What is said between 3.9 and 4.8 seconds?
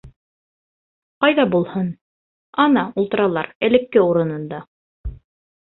урынында.